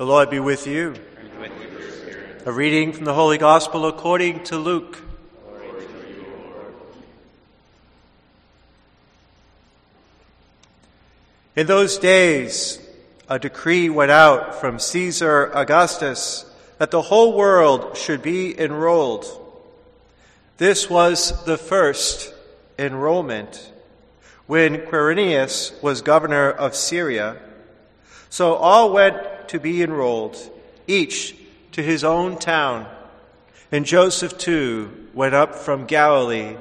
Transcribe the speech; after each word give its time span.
The 0.00 0.06
Lord 0.06 0.30
be 0.30 0.40
with 0.40 0.66
you. 0.66 0.94
A 2.46 2.50
reading 2.50 2.94
from 2.94 3.04
the 3.04 3.12
Holy 3.12 3.36
Gospel 3.36 3.84
according 3.84 4.44
to 4.44 4.56
Luke. 4.56 4.96
In 11.54 11.66
those 11.66 11.98
days, 11.98 12.78
a 13.28 13.38
decree 13.38 13.90
went 13.90 14.10
out 14.10 14.58
from 14.58 14.78
Caesar 14.78 15.52
Augustus 15.54 16.50
that 16.78 16.90
the 16.90 17.02
whole 17.02 17.36
world 17.36 17.94
should 17.94 18.22
be 18.22 18.58
enrolled. 18.58 19.26
This 20.56 20.88
was 20.88 21.44
the 21.44 21.58
first 21.58 22.32
enrollment 22.78 23.70
when 24.46 24.78
Quirinius 24.78 25.78
was 25.82 26.00
governor 26.00 26.50
of 26.50 26.74
Syria. 26.74 27.36
So 28.30 28.54
all 28.54 28.94
went 28.94 29.18
to 29.50 29.58
be 29.58 29.82
enrolled, 29.82 30.36
each 30.86 31.34
to 31.72 31.82
his 31.82 32.04
own 32.04 32.38
town. 32.38 32.86
And 33.72 33.84
Joseph 33.84 34.38
too 34.38 35.08
went 35.12 35.34
up 35.34 35.54
from 35.54 35.86
Galilee, 35.86 36.56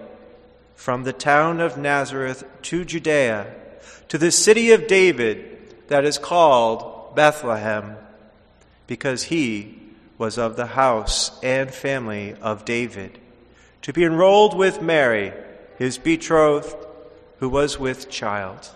from 0.76 1.04
the 1.04 1.14
town 1.14 1.60
of 1.60 1.78
Nazareth 1.78 2.44
to 2.64 2.84
Judea, 2.84 3.54
to 4.08 4.18
the 4.18 4.32
city 4.32 4.72
of 4.72 4.88
David 4.88 5.88
that 5.88 6.04
is 6.04 6.18
called 6.18 7.16
Bethlehem, 7.16 7.96
because 8.88 9.24
he 9.24 9.80
was 10.18 10.40
of 10.40 10.56
the 10.56 10.66
house 10.66 11.40
and 11.44 11.72
family 11.72 12.36
of 12.42 12.66
David, 12.66 13.20
to 13.84 13.94
be 13.94 14.04
enrolled 14.04 14.58
with 14.58 14.82
Mary, 14.82 15.32
his 15.78 16.00
betrothed, 16.00 16.76
who 17.40 17.50
was 17.50 17.80
with 17.80 18.10
child. 18.10 18.70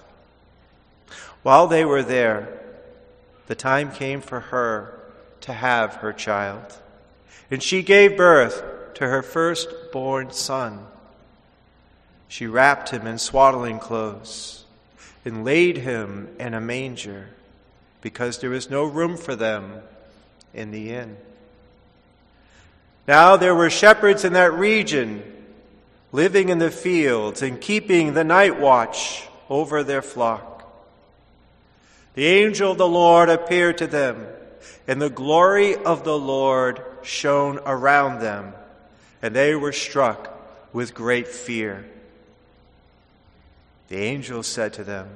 While 1.42 1.68
they 1.68 1.84
were 1.84 2.04
there, 2.04 2.63
the 3.48 3.56
time 3.56 3.92
came 3.92 4.22
for 4.22 4.40
her 4.40 5.00
to 5.42 5.54
have 5.54 5.96
her 5.96 6.14
child. 6.14 6.78
And 7.52 7.62
she 7.62 7.84
gave 7.84 8.18
birth 8.18 8.64
to 8.96 9.08
her 9.08 9.22
firstborn 9.22 10.32
son. 10.32 10.86
She 12.28 12.48
wrapped 12.48 12.90
him 12.90 13.06
in 13.06 13.18
swaddling 13.18 13.80
clothes 13.80 14.66
and 15.26 15.46
laid 15.46 15.78
him 15.78 16.30
in 16.40 16.54
a 16.54 16.62
manger 16.62 17.30
because 18.02 18.40
there 18.40 18.50
was 18.50 18.70
no 18.70 18.84
room 18.84 19.18
for 19.18 19.36
them 19.36 19.82
in 20.54 20.72
the 20.72 20.94
inn. 20.94 21.18
Now 23.08 23.38
there 23.38 23.56
were 23.56 23.70
shepherds 23.70 24.24
in 24.24 24.34
that 24.34 24.54
region 24.54 25.24
living 26.12 26.50
in 26.50 26.60
the 26.60 26.72
fields 26.72 27.42
and 27.42 27.60
keeping 27.60 28.14
the 28.14 28.24
night 28.24 28.60
watch 28.60 29.28
over 29.50 29.84
their 29.84 30.02
flock. 30.02 30.53
The 32.14 32.26
angel 32.26 32.72
of 32.72 32.78
the 32.78 32.88
Lord 32.88 33.30
appeared 33.30 33.80
to 33.80 33.88
them, 33.88 34.28
and 34.88 35.02
the 35.02 35.10
glory 35.10 35.76
of 35.76 36.04
the 36.04 36.18
Lord 36.18 36.84
shone 37.02 37.60
around 37.66 38.20
them, 38.20 38.54
and 39.22 39.36
they 39.36 39.56
were 39.56 39.72
struck 39.72 40.30
with 40.74 40.94
great 40.94 41.28
fear. 41.28 41.86
The 43.90 43.98
angel 43.98 44.44
said 44.44 44.74
to 44.74 44.84
them, 44.84 45.10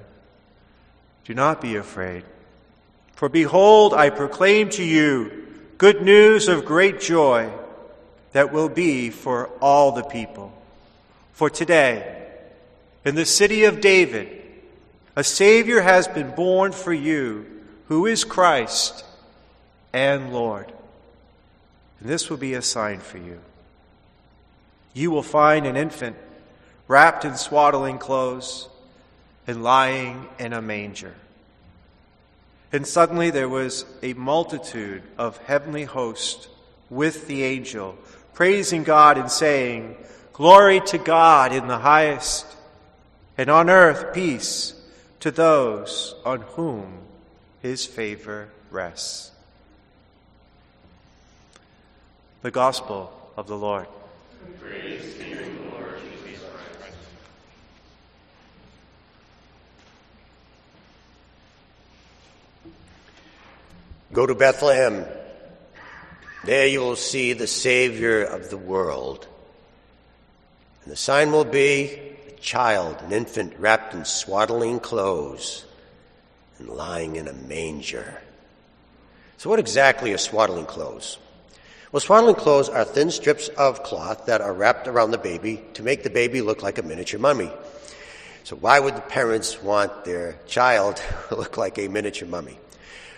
Do 1.26 1.34
not 1.34 1.62
be 1.62 1.76
afraid, 1.76 2.24
for 3.14 3.30
behold, 3.30 3.94
I 3.94 4.10
proclaim 4.10 4.70
to 4.72 4.84
you 4.84 5.46
good 5.78 6.02
news 6.02 6.48
of 6.48 6.66
great 6.66 7.00
joy 7.00 7.52
that 8.32 8.52
will 8.52 8.70
be 8.70 9.10
for 9.10 9.48
all 9.62 9.92
the 9.92 10.04
people. 10.04 10.54
For 11.34 11.50
today, 11.50 12.26
in 13.06 13.16
the 13.16 13.26
city 13.26 13.66
of 13.66 13.82
David, 13.82 14.44
a 15.18 15.24
Savior 15.24 15.82
has 15.82 16.08
been 16.08 16.30
born 16.30 16.72
for 16.72 16.94
you, 16.94 17.44
who 17.88 18.06
is 18.06 18.24
Christ 18.24 19.04
and 19.92 20.32
Lord. 20.32 20.72
And 22.00 22.08
this 22.08 22.30
will 22.30 22.38
be 22.38 22.54
a 22.54 22.62
sign 22.62 23.00
for 23.00 23.18
you. 23.18 23.40
You 24.94 25.10
will 25.10 25.24
find 25.24 25.66
an 25.66 25.76
infant 25.76 26.18
wrapped 26.88 27.26
in 27.26 27.36
swaddling 27.36 27.98
clothes 27.98 28.70
and 29.48 29.64
lying 29.64 30.28
in 30.38 30.54
a 30.54 30.62
manger. 30.62 31.16
And 32.72 32.86
suddenly 32.86 33.32
there 33.32 33.50
was 33.50 33.86
a 34.04 34.14
multitude 34.14 35.02
of 35.18 35.40
heavenly 35.48 35.86
hosts 35.86 36.48
with 36.92 37.26
the 37.26 37.44
angel, 37.44 37.98
praising 38.36 38.84
God 38.84 39.18
and 39.18 39.32
saying, 39.32 39.98
Glory 40.32 40.80
to 40.82 41.00
God 41.00 41.54
in 41.54 41.68
the 41.68 41.80
highest, 41.80 42.46
and 43.36 43.50
on 43.50 43.72
earth 43.72 44.14
peace 44.14 44.76
to 45.28 45.32
those 45.32 46.16
on 46.24 46.40
whom 46.40 47.00
his 47.62 47.86
favor 47.86 48.48
rests. 48.72 49.30
The 52.44 52.52
Gospel 52.52 53.12
of 53.36 53.46
the 53.48 53.58
Lord. 53.58 53.88
Go 64.14 64.26
to 64.26 64.34
Bethlehem. 64.34 65.06
There 66.46 66.68
you 66.68 66.80
will 66.80 66.96
see 66.96 67.34
the 67.34 67.48
Savior 67.48 68.24
of 68.24 68.50
the 68.50 68.56
world. 68.56 69.28
And 70.84 70.92
the 70.94 70.96
sign 70.96 71.34
will 71.34 71.44
be 71.44 72.17
child, 72.40 73.02
an 73.02 73.12
infant 73.12 73.54
wrapped 73.60 73.94
in 73.94 74.06
swaddling 74.06 74.80
clothes 74.80 75.66
and 76.60 76.70
lying 76.70 77.16
in 77.16 77.28
a 77.28 77.34
manger. 77.34 78.22
So, 79.38 79.50
what 79.50 79.60
exactly 79.60 80.14
are 80.14 80.18
swaddling 80.18 80.66
clothes? 80.66 81.18
Well, 81.92 82.00
swaddling 82.00 82.36
clothes 82.36 82.70
are 82.70 82.84
thin 82.84 83.12
strips 83.12 83.48
of 83.50 83.84
cloth 83.84 84.26
that 84.26 84.42
are 84.42 84.54
wrapped 84.54 84.88
around 84.88 85.12
the 85.12 85.18
baby 85.18 85.64
to 85.76 85.84
make 85.84 86.04
the 86.04 86.10
baby 86.10 86.42
look 86.42 86.62
like 86.62 86.78
a 86.78 86.84
miniature 86.84 87.20
mummy. 87.20 87.52
So, 88.44 88.56
why 88.56 88.80
would 88.80 88.96
the 88.96 89.02
parents 89.02 89.62
want 89.62 90.06
their 90.06 90.38
child 90.48 90.98
to 91.30 91.36
look 91.36 91.58
like 91.58 91.78
a 91.78 91.88
miniature 91.88 92.28
mummy? 92.28 92.58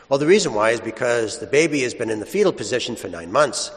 Well, 0.10 0.20
the 0.20 0.26
reason 0.26 0.54
why 0.54 0.72
is 0.72 0.82
because 0.82 1.40
the 1.40 1.48
baby 1.48 1.82
has 1.82 1.94
been 1.94 2.10
in 2.10 2.20
the 2.20 2.26
fetal 2.26 2.52
position 2.52 2.96
for 2.96 3.08
nine 3.10 3.32
months 3.32 3.72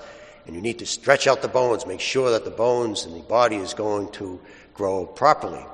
and 0.46 0.56
you 0.56 0.62
need 0.62 0.78
to 0.78 0.86
stretch 0.86 1.26
out 1.26 1.42
the 1.42 1.48
bones, 1.48 1.86
make 1.86 2.00
sure 2.00 2.30
that 2.30 2.44
the 2.44 2.50
bones 2.50 3.04
and 3.04 3.14
the 3.14 3.20
body 3.20 3.56
is 3.56 3.74
going 3.74 4.10
to 4.12 4.40
grow 4.74 5.06
properly. 5.06 5.64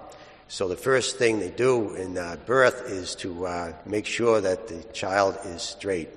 So 0.48 0.68
the 0.68 0.76
first 0.76 1.16
thing 1.16 1.40
they 1.40 1.50
do 1.50 1.94
in 1.94 2.16
uh, 2.16 2.36
birth 2.46 2.88
is 2.88 3.14
to 3.16 3.46
uh, 3.46 3.72
make 3.84 4.06
sure 4.06 4.40
that 4.40 4.68
the 4.68 4.82
child 4.92 5.36
is 5.44 5.62
straight 5.62 6.08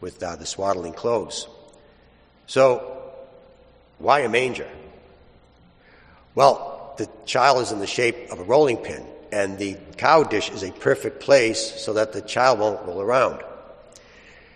with 0.00 0.22
uh, 0.22 0.36
the 0.36 0.46
swaddling 0.46 0.92
clothes. 0.92 1.48
So, 2.46 3.02
why 3.98 4.20
a 4.20 4.28
manger? 4.28 4.68
Well, 6.34 6.94
the 6.98 7.08
child 7.26 7.62
is 7.62 7.72
in 7.72 7.78
the 7.78 7.86
shape 7.86 8.30
of 8.30 8.38
a 8.38 8.44
rolling 8.44 8.76
pin, 8.76 9.04
and 9.32 9.58
the 9.58 9.76
cow 9.96 10.22
dish 10.22 10.50
is 10.50 10.62
a 10.62 10.70
perfect 10.70 11.20
place 11.20 11.82
so 11.82 11.94
that 11.94 12.12
the 12.12 12.20
child 12.20 12.58
won't 12.58 12.86
roll 12.86 13.00
around. 13.00 13.42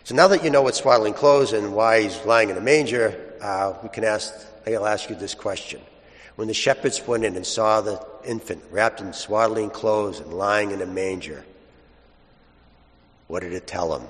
So 0.05 0.15
now 0.15 0.29
that 0.29 0.45
you 0.45 0.51
know 0.51 0.63
what 0.63 0.77
swaddling 0.77 1.15
clothes 1.15 1.53
and 1.53 1.75
why 1.75 2.03
he's 2.03 2.25
lying 2.25 2.51
in 2.51 2.57
a 2.57 2.61
manger, 2.61 3.35
uh, 3.41 3.75
we 3.83 3.89
can 3.89 4.05
ask, 4.05 4.33
I'll 4.67 4.87
ask 4.87 5.11
you 5.11 5.17
this 5.17 5.35
question. 5.35 5.81
When 6.39 6.47
the 6.47 6.55
shepherds 6.55 7.05
went 7.05 7.25
in 7.25 7.35
and 7.35 7.45
saw 7.45 7.81
the 7.81 8.01
infant 8.25 8.63
wrapped 8.71 9.01
in 9.01 9.13
swaddling 9.13 9.71
clothes 9.71 10.21
and 10.21 10.33
lying 10.33 10.71
in 10.71 10.81
a 10.81 10.87
manger, 10.87 11.45
what 13.27 13.41
did 13.41 13.53
it 13.53 13.67
tell 13.67 13.99
them? 13.99 14.07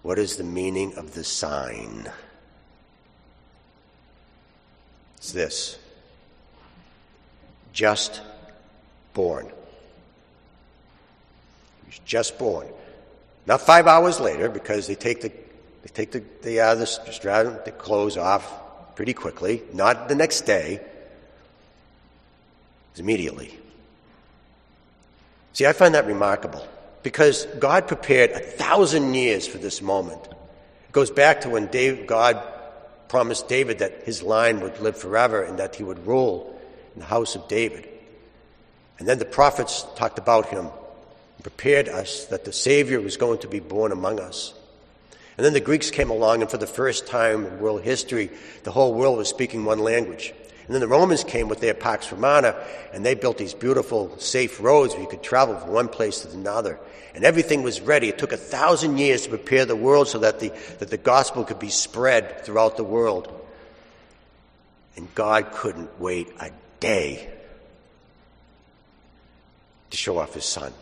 What 0.00 0.18
is 0.18 0.38
the 0.38 0.44
meaning 0.44 0.94
of 0.94 1.12
the 1.12 1.22
sign? 1.22 2.10
It's 5.18 5.32
this 5.32 5.78
just 7.74 8.22
born. 9.12 9.52
He's 11.84 11.98
just 12.06 12.38
born. 12.38 12.68
Not 13.44 13.60
five 13.60 13.86
hours 13.86 14.18
later, 14.18 14.48
because 14.48 14.86
they 14.86 14.94
take 14.94 15.20
the 15.20 15.28
they 15.82 15.90
take 15.92 16.10
the, 16.10 16.24
the, 16.40 16.60
uh, 16.60 16.74
the, 16.74 17.62
the 17.66 17.70
clothes 17.72 18.16
off 18.16 18.67
pretty 18.98 19.14
quickly, 19.14 19.62
not 19.72 20.08
the 20.08 20.14
next 20.16 20.40
day, 20.40 20.80
immediately. 22.96 23.56
See, 25.52 25.66
I 25.66 25.72
find 25.72 25.94
that 25.94 26.04
remarkable 26.04 26.66
because 27.04 27.46
God 27.60 27.86
prepared 27.86 28.32
a 28.32 28.40
thousand 28.40 29.14
years 29.14 29.46
for 29.46 29.58
this 29.58 29.80
moment. 29.80 30.20
It 30.26 30.90
goes 30.90 31.12
back 31.12 31.42
to 31.42 31.48
when 31.48 31.66
Dave, 31.66 32.08
God 32.08 32.42
promised 33.06 33.46
David 33.46 33.78
that 33.78 34.02
his 34.02 34.20
line 34.20 34.58
would 34.62 34.80
live 34.80 34.96
forever 34.96 35.44
and 35.44 35.60
that 35.60 35.76
he 35.76 35.84
would 35.84 36.04
rule 36.04 36.60
in 36.94 36.98
the 36.98 37.06
house 37.06 37.36
of 37.36 37.46
David. 37.46 37.88
And 38.98 39.06
then 39.06 39.20
the 39.20 39.24
prophets 39.24 39.86
talked 39.94 40.18
about 40.18 40.46
him 40.46 40.66
and 41.36 41.42
prepared 41.44 41.88
us 41.88 42.24
that 42.24 42.44
the 42.44 42.52
Savior 42.52 43.00
was 43.00 43.16
going 43.16 43.38
to 43.38 43.48
be 43.48 43.60
born 43.60 43.92
among 43.92 44.18
us. 44.18 44.54
And 45.38 45.44
then 45.44 45.52
the 45.52 45.60
Greeks 45.60 45.92
came 45.92 46.10
along, 46.10 46.42
and 46.42 46.50
for 46.50 46.58
the 46.58 46.66
first 46.66 47.06
time 47.06 47.46
in 47.46 47.60
world 47.60 47.82
history, 47.82 48.28
the 48.64 48.72
whole 48.72 48.92
world 48.92 49.18
was 49.18 49.28
speaking 49.28 49.64
one 49.64 49.78
language. 49.78 50.34
And 50.66 50.74
then 50.74 50.80
the 50.80 50.88
Romans 50.88 51.22
came 51.22 51.48
with 51.48 51.60
their 51.60 51.74
Pax 51.74 52.10
Romana, 52.10 52.56
and 52.92 53.06
they 53.06 53.14
built 53.14 53.38
these 53.38 53.54
beautiful, 53.54 54.18
safe 54.18 54.60
roads 54.60 54.94
where 54.94 55.02
you 55.02 55.08
could 55.08 55.22
travel 55.22 55.56
from 55.56 55.70
one 55.70 55.88
place 55.88 56.22
to 56.22 56.32
another. 56.32 56.80
And 57.14 57.24
everything 57.24 57.62
was 57.62 57.80
ready. 57.80 58.08
It 58.08 58.18
took 58.18 58.32
a 58.32 58.36
thousand 58.36 58.98
years 58.98 59.22
to 59.22 59.28
prepare 59.28 59.64
the 59.64 59.76
world 59.76 60.08
so 60.08 60.18
that 60.18 60.40
the, 60.40 60.52
that 60.80 60.90
the 60.90 60.98
gospel 60.98 61.44
could 61.44 61.60
be 61.60 61.70
spread 61.70 62.44
throughout 62.44 62.76
the 62.76 62.82
world. 62.82 63.32
And 64.96 65.14
God 65.14 65.52
couldn't 65.52 66.00
wait 66.00 66.28
a 66.40 66.50
day 66.80 67.30
to 69.90 69.96
show 69.96 70.18
off 70.18 70.34
his 70.34 70.44
son. 70.44 70.72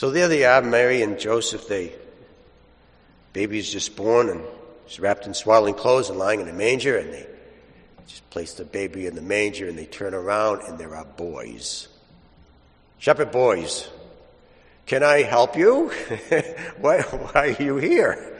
So 0.00 0.10
there 0.10 0.28
they 0.28 0.46
are, 0.46 0.62
Mary 0.62 1.02
and 1.02 1.18
Joseph. 1.18 1.68
They 1.68 1.92
baby 3.34 3.58
is 3.58 3.70
just 3.70 3.96
born 3.96 4.30
and 4.30 4.40
he's 4.86 4.98
wrapped 4.98 5.26
in 5.26 5.34
swaddling 5.34 5.74
clothes 5.74 6.08
and 6.08 6.18
lying 6.18 6.40
in 6.40 6.48
a 6.48 6.54
manger, 6.54 6.96
and 6.96 7.12
they 7.12 7.26
just 8.06 8.30
place 8.30 8.54
the 8.54 8.64
baby 8.64 9.06
in 9.06 9.14
the 9.14 9.20
manger 9.20 9.68
and 9.68 9.76
they 9.76 9.84
turn 9.84 10.14
around 10.14 10.62
and 10.62 10.78
there 10.78 10.96
are 10.96 11.04
boys. 11.04 11.88
Shepherd 12.96 13.30
boys, 13.30 13.90
can 14.86 15.02
I 15.02 15.20
help 15.20 15.54
you? 15.54 15.88
why, 16.80 17.02
why 17.02 17.32
are 17.34 17.62
you 17.62 17.76
here? 17.76 18.38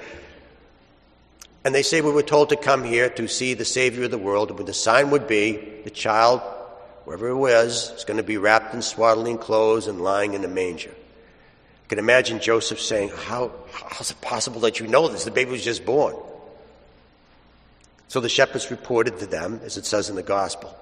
And 1.63 1.75
they 1.75 1.83
say 1.83 2.01
we 2.01 2.11
were 2.11 2.23
told 2.23 2.49
to 2.49 2.56
come 2.56 2.85
here 2.85 3.11
to 3.11 3.29
see 3.29 3.53
the 3.53 3.67
Savior 3.67 4.05
of 4.05 4.11
the 4.11 4.17
world, 4.17 4.51
and 4.51 4.67
the 4.67 4.73
sign 4.73 5.11
would 5.11 5.29
be 5.29 5.83
the 5.85 5.91
child, 5.91 6.41
wherever 7.05 7.29
it 7.29 7.37
was, 7.37 7.91
is 7.91 8.05
going 8.05 8.17
to 8.17 8.23
be 8.23 8.39
wrapped 8.39 8.73
in 8.73 8.81
swaddling 8.81 9.37
clothes 9.37 9.89
and 9.89 10.01
lying 10.01 10.33
in 10.33 10.43
a 10.43 10.49
manger 10.49 10.95
can 11.91 11.99
imagine 11.99 12.39
Joseph 12.39 12.81
saying, 12.81 13.09
how, 13.09 13.51
how 13.73 13.99
is 13.99 14.13
it 14.13 14.21
possible 14.21 14.61
that 14.61 14.79
you 14.79 14.87
know 14.87 15.09
this? 15.09 15.25
The 15.25 15.33
baby 15.33 15.51
was 15.51 15.65
just 15.65 15.85
born. 15.85 16.15
So 18.07 18.21
the 18.21 18.29
shepherds 18.29 18.71
reported 18.71 19.19
to 19.19 19.27
them, 19.27 19.61
as 19.65 19.77
it 19.77 19.85
says 19.85 20.09
in 20.09 20.15
the 20.15 20.23
gospel. 20.23 20.73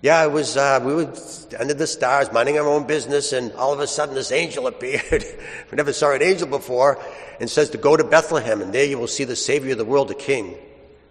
Yeah, 0.00 0.22
it 0.22 0.30
was, 0.30 0.56
uh, 0.56 0.78
we 0.80 0.94
were 0.94 1.12
under 1.58 1.74
the 1.74 1.88
stars, 1.88 2.30
minding 2.30 2.56
our 2.56 2.68
own 2.68 2.86
business, 2.86 3.32
and 3.32 3.52
all 3.54 3.72
of 3.72 3.80
a 3.80 3.88
sudden 3.88 4.14
this 4.14 4.30
angel 4.30 4.66
appeared. 4.68 5.24
we 5.72 5.76
never 5.76 5.92
saw 5.92 6.12
an 6.12 6.22
angel 6.22 6.46
before, 6.46 7.00
and 7.40 7.50
says 7.50 7.70
to 7.70 7.78
go 7.78 7.96
to 7.96 8.04
Bethlehem, 8.04 8.62
and 8.62 8.72
there 8.72 8.84
you 8.84 9.00
will 9.00 9.08
see 9.08 9.24
the 9.24 9.34
Savior 9.34 9.72
of 9.72 9.78
the 9.78 9.84
world, 9.84 10.06
the 10.06 10.14
King, 10.14 10.54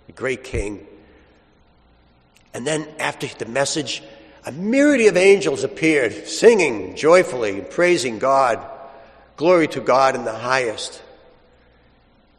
the 0.07 0.13
great 0.13 0.45
King. 0.45 0.87
And 2.53 2.65
then 2.65 2.87
after 2.97 3.27
the 3.27 3.45
message, 3.45 4.03
a 4.45 4.53
myriad 4.53 5.09
of 5.09 5.17
angels 5.17 5.65
appeared, 5.65 6.29
singing 6.29 6.95
joyfully 6.95 7.59
and 7.59 7.69
praising 7.69 8.17
God. 8.17 8.65
Glory 9.37 9.67
to 9.69 9.81
God 9.81 10.15
in 10.15 10.25
the 10.25 10.33
highest. 10.33 11.01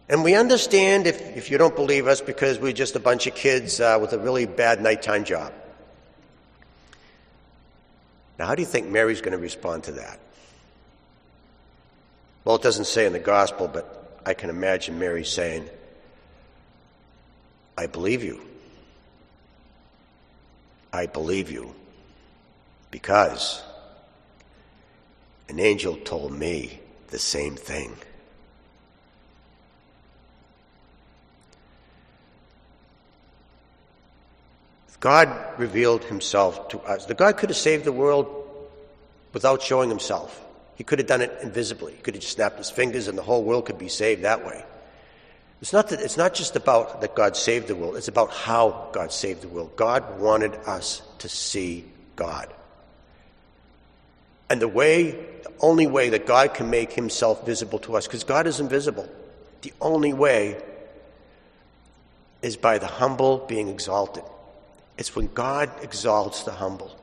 And 0.09 0.23
we 0.25 0.35
understand 0.35 1.07
if, 1.07 1.21
if 1.37 1.51
you 1.51 1.59
don't 1.59 1.75
believe 1.75 2.07
us 2.07 2.21
because 2.21 2.59
we're 2.59 2.73
just 2.73 2.97
a 2.97 3.01
bunch 3.01 3.27
of 3.27 3.35
kids 3.35 3.81
uh, 3.81 3.99
with 4.01 4.13
a 4.13 4.19
really 4.19 4.47
bad 4.47 4.83
nighttime 4.83 5.25
job. 5.25 5.53
Now, 8.39 8.47
how 8.47 8.55
do 8.55 8.63
you 8.63 8.69
think 8.69 8.89
Mary's 8.89 9.21
going 9.21 9.33
to 9.33 9.39
respond 9.39 9.85
to 9.85 9.93
that? 9.93 10.19
Well, 12.45 12.57
it 12.57 12.63
doesn't 12.63 12.87
say 12.87 13.07
in 13.07 13.13
the 13.13 13.21
gospel, 13.21 13.69
but 13.69 14.21
I 14.27 14.35
can 14.35 14.51
imagine 14.51 14.99
Mary 14.99 15.25
saying, 15.25 15.69
I 17.79 17.87
believe 17.87 18.23
you. 18.23 18.41
I 20.93 21.07
believe 21.07 21.51
you 21.51 21.75
because 22.91 23.63
an 25.49 25.59
angel 25.59 25.97
told 25.97 26.33
me 26.33 26.79
the 27.13 27.19
same 27.19 27.55
thing. 27.55 27.95
If 34.89 34.99
God 34.99 35.31
revealed 35.59 36.03
himself 36.05 36.69
to 36.71 36.81
us. 36.81 37.07
The 37.07 37.15
God 37.15 37.37
could 37.37 37.51
have 37.51 37.57
saved 37.57 37.85
the 37.85 37.93
world 37.93 38.27
without 39.33 39.63
showing 39.63 39.89
himself. 39.89 40.45
He 40.75 40.85
could 40.85 40.99
have 40.99 41.07
done 41.07 41.21
it 41.21 41.39
invisibly. 41.43 41.93
He 41.93 41.99
could 42.03 42.15
have 42.15 42.23
just 42.23 42.35
snapped 42.35 42.59
his 42.59 42.71
fingers 42.71 43.07
and 43.07 43.17
the 43.17 43.23
whole 43.23 43.45
world 43.45 43.67
could 43.67 43.79
be 43.79 43.89
saved 43.89 44.23
that 44.23 44.45
way. 44.45 44.65
It's 45.61 45.73
not, 45.73 45.91
that, 45.91 46.01
it's 46.01 46.17
not 46.17 46.35
just 46.35 46.57
about 46.57 47.03
that 47.03 47.15
God 47.15 47.37
saved 47.37 47.69
the 47.69 47.77
world, 47.77 47.97
it's 47.97 48.09
about 48.09 48.33
how 48.33 48.89
God 48.93 49.13
saved 49.13 49.43
the 49.43 49.49
world. 49.49 49.77
God 49.77 50.19
wanted 50.19 50.55
us 50.67 51.03
to 51.19 51.29
see 51.29 51.85
God. 52.17 52.53
And 54.51 54.61
the 54.61 54.67
way, 54.67 55.25
the 55.43 55.53
only 55.61 55.87
way 55.87 56.11
that 56.11 56.27
God 56.27 56.55
can 56.55 56.71
make 56.71 56.93
himself 56.93 57.45
visible 57.45 57.79
to 57.81 57.97
us, 57.97 58.07
because 58.07 58.25
God 58.25 58.47
is 58.47 58.61
invisible, 58.61 59.09
the 59.63 59.73
only 59.81 60.13
way 60.13 60.61
is 62.43 62.57
by 62.57 62.79
the 62.79 62.87
humble 62.87 63.39
being 63.39 63.69
exalted. 63.69 64.25
It's 64.99 65.15
when 65.15 65.29
God 65.33 65.71
exalts 65.83 66.43
the 66.43 66.53
humble. 66.53 66.97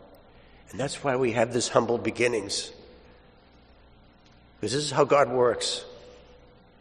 And 0.72 0.80
that's 0.80 1.04
why 1.04 1.16
we 1.16 1.32
have 1.32 1.54
this 1.54 1.68
humble 1.68 1.98
beginnings. 1.98 2.72
Because 4.60 4.74
this 4.74 4.84
is 4.84 4.92
how 4.92 5.06
God 5.06 5.30
works. 5.30 5.84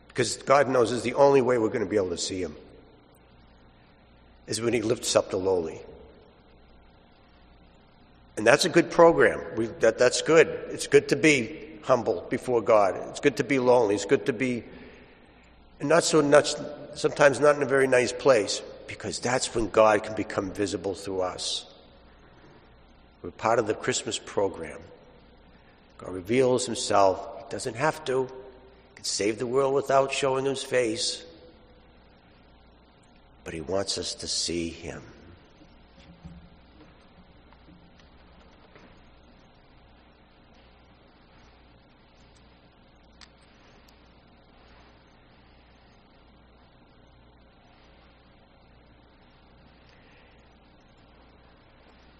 Because 0.08 0.36
God 0.38 0.68
knows 0.68 0.92
is 0.92 1.02
the 1.02 1.14
only 1.14 1.40
way 1.40 1.58
we're 1.58 1.68
going 1.68 1.84
to 1.84 1.90
be 1.90 1.96
able 1.96 2.10
to 2.10 2.18
see 2.18 2.42
Him. 2.42 2.54
Is 4.46 4.60
when 4.60 4.74
He 4.74 4.82
lifts 4.82 5.14
up 5.16 5.30
the 5.30 5.36
lowly. 5.36 5.80
And 8.38 8.46
that's 8.46 8.64
a 8.64 8.68
good 8.68 8.92
program. 8.92 9.40
That, 9.80 9.98
that's 9.98 10.22
good. 10.22 10.46
It's 10.70 10.86
good 10.86 11.08
to 11.08 11.16
be 11.16 11.58
humble 11.82 12.24
before 12.30 12.62
God. 12.62 12.94
It's 13.08 13.18
good 13.18 13.38
to 13.38 13.44
be 13.44 13.58
lonely. 13.58 13.96
It's 13.96 14.04
good 14.04 14.26
to 14.26 14.32
be 14.32 14.62
not 15.80 16.04
so 16.04 16.22
much, 16.22 16.54
sometimes 16.94 17.40
not 17.40 17.56
in 17.56 17.64
a 17.64 17.66
very 17.66 17.88
nice 17.88 18.12
place, 18.12 18.62
because 18.86 19.18
that's 19.18 19.52
when 19.56 19.70
God 19.70 20.04
can 20.04 20.14
become 20.14 20.52
visible 20.52 20.94
through 20.94 21.22
us. 21.22 21.66
We're 23.22 23.32
part 23.32 23.58
of 23.58 23.66
the 23.66 23.74
Christmas 23.74 24.20
program. 24.20 24.78
God 25.98 26.12
reveals 26.12 26.64
himself. 26.64 27.26
He 27.38 27.44
doesn't 27.50 27.74
have 27.74 28.04
to. 28.04 28.26
He 28.26 28.94
can 28.94 29.04
save 29.04 29.40
the 29.40 29.48
world 29.48 29.74
without 29.74 30.12
showing 30.12 30.44
his 30.44 30.62
face. 30.62 31.24
But 33.42 33.52
he 33.52 33.62
wants 33.62 33.98
us 33.98 34.14
to 34.14 34.28
see 34.28 34.68
him. 34.68 35.02